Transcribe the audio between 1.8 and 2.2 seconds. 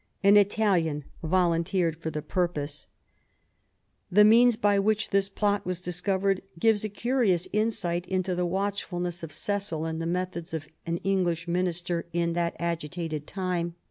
for